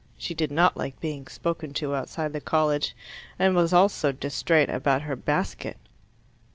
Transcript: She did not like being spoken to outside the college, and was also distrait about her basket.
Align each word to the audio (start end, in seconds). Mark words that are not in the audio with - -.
She 0.17 0.33
did 0.33 0.49
not 0.49 0.75
like 0.75 0.99
being 0.99 1.27
spoken 1.27 1.73
to 1.75 1.93
outside 1.93 2.33
the 2.33 2.41
college, 2.41 2.95
and 3.37 3.55
was 3.55 3.71
also 3.71 4.11
distrait 4.11 4.67
about 4.67 5.03
her 5.03 5.15
basket. 5.15 5.77